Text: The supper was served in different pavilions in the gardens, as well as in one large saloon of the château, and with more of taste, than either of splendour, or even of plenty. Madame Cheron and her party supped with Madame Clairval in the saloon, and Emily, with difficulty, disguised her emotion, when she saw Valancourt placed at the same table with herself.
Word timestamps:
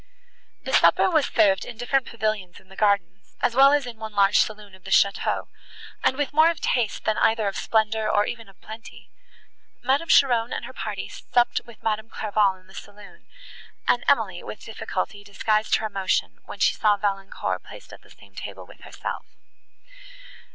The 0.63 0.73
supper 0.73 1.11
was 1.11 1.27
served 1.27 1.63
in 1.63 1.77
different 1.77 2.07
pavilions 2.07 2.59
in 2.59 2.69
the 2.69 2.75
gardens, 2.75 3.35
as 3.39 3.53
well 3.53 3.71
as 3.71 3.85
in 3.85 3.97
one 3.99 4.13
large 4.15 4.39
saloon 4.39 4.73
of 4.73 4.83
the 4.83 4.89
château, 4.89 5.47
and 6.03 6.17
with 6.17 6.33
more 6.33 6.49
of 6.49 6.59
taste, 6.59 7.05
than 7.05 7.19
either 7.19 7.47
of 7.47 7.55
splendour, 7.55 8.09
or 8.09 8.25
even 8.25 8.49
of 8.49 8.59
plenty. 8.61 9.11
Madame 9.83 10.07
Cheron 10.07 10.53
and 10.53 10.65
her 10.65 10.73
party 10.73 11.07
supped 11.07 11.61
with 11.65 11.83
Madame 11.83 12.09
Clairval 12.09 12.55
in 12.59 12.65
the 12.65 12.73
saloon, 12.73 13.27
and 13.87 14.03
Emily, 14.07 14.41
with 14.41 14.65
difficulty, 14.65 15.23
disguised 15.23 15.75
her 15.75 15.85
emotion, 15.85 16.39
when 16.45 16.57
she 16.57 16.73
saw 16.73 16.97
Valancourt 16.97 17.61
placed 17.61 17.93
at 17.93 18.01
the 18.01 18.09
same 18.09 18.33
table 18.33 18.65
with 18.65 18.79
herself. 18.81 19.27